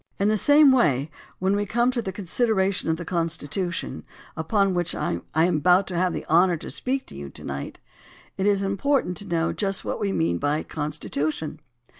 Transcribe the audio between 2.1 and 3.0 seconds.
considera tion of